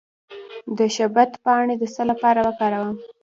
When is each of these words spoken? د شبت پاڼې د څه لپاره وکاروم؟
د 0.77 0.79
شبت 0.95 1.31
پاڼې 1.43 1.75
د 1.81 1.83
څه 1.93 2.03
لپاره 2.11 2.39
وکاروم؟ 2.47 2.95